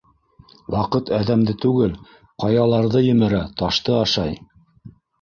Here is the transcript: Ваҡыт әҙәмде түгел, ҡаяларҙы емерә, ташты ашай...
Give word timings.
Ваҡыт 0.75 1.11
әҙәмде 1.17 1.55
түгел, 1.67 1.95
ҡаяларҙы 2.47 3.05
емерә, 3.13 3.45
ташты 3.63 3.99
ашай... 4.03 4.39